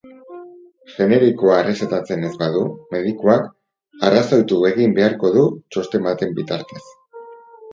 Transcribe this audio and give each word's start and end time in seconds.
Generikoa 0.93 1.57
errezetatzen 1.63 2.25
ez 2.29 2.31
badu, 2.39 2.63
medikuak 2.95 3.45
arrazoitu 4.09 4.59
egin 4.71 4.97
beharko 5.01 5.33
du 5.37 5.45
txosten 5.77 6.09
baten 6.09 6.35
bitartez. 6.41 6.83